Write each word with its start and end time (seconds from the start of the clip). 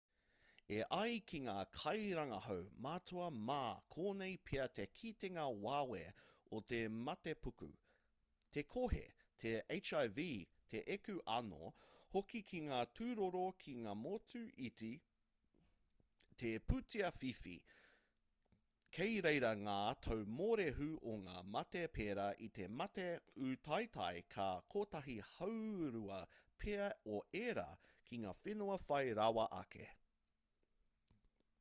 e 0.75 0.83
ai 0.97 1.15
ki 1.29 1.39
ngā 1.45 1.53
kairangahau 1.77 2.59
matua 2.83 3.25
mā 3.47 3.57
konei 3.95 4.35
pea 4.49 4.67
te 4.77 4.85
kitenga 4.99 5.43
wawe 5.65 5.99
o 6.59 6.61
te 6.73 6.79
matepuku 7.07 7.67
te 8.57 8.63
kohi 8.77 9.01
te 9.43 9.53
hiv 9.89 10.23
te 10.73 10.83
eku 10.95 11.17
anō 11.35 11.59
hoki 12.15 12.41
ki 12.53 12.61
ngā 12.69 12.79
tūroro 13.01 13.43
ki 13.65 13.75
ngā 13.81 13.97
motu 14.05 14.43
iti 14.71 14.91
te 16.43 16.53
pūtea 16.71 17.11
whiwhi 17.19 17.57
kei 18.99 19.19
reira 19.29 19.51
ngā 19.67 19.77
tau 20.07 20.23
mōrehu 20.39 20.89
o 21.15 21.21
ngā 21.29 21.45
mate 21.57 21.83
perā 21.99 22.29
i 22.47 22.51
te 22.59 22.69
mate 22.83 23.09
ūtaetae 23.51 24.25
ka 24.37 24.47
kotahi 24.77 25.19
haurua 25.37 26.23
pea 26.65 26.89
o 27.17 27.23
ērā 27.47 27.71
ki 28.09 28.23
ngā 28.27 28.37
whenua 28.45 28.83
whai 28.89 29.07
rawa 29.23 29.51
ake 29.65 29.89